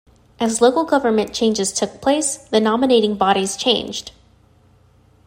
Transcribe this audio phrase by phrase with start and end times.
[0.39, 4.11] As local government changes took place, the nominating bodies changed.